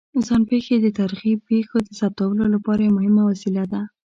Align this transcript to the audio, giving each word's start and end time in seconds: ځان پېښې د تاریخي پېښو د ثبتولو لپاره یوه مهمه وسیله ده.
ځان 0.25 0.41
پېښې 0.49 0.75
د 0.79 0.87
تاریخي 0.99 1.33
پېښو 1.47 1.77
د 1.83 1.89
ثبتولو 1.99 2.43
لپاره 2.53 2.79
یوه 2.81 2.93
مهمه 2.97 3.23
وسیله 3.31 3.63
ده. 3.71 3.81